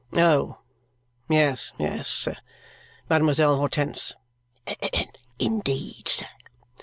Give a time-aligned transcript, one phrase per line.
[0.17, 0.57] "Oh!
[1.29, 2.27] Yes, yes.
[3.07, 4.15] Mademoiselle Hortense."
[5.37, 6.25] "Indeed, sir?"